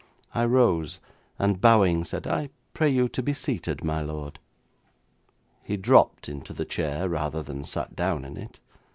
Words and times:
I 0.33 0.45
rose, 0.45 0.99
and 1.37 1.61
bowing, 1.61 2.05
said, 2.05 2.25
'I 2.25 2.49
pray 2.73 2.89
you 2.89 3.07
to 3.09 3.21
be 3.21 3.35
seated, 3.35 3.83
my 3.83 4.01
lord.' 4.01 4.39
He 5.61 5.77
dropped 5.77 6.27
into 6.27 6.53
the 6.53 6.65
chair, 6.65 7.07
rather 7.07 7.43
than 7.43 7.63
sat 7.63 7.95
down 7.95 8.25
in 8.25 8.35
it. 8.35 8.59